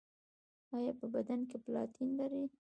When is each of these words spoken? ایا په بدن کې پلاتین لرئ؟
ایا 0.75 0.91
په 0.99 1.05
بدن 1.13 1.39
کې 1.49 1.57
پلاتین 1.65 2.09
لرئ؟ 2.19 2.43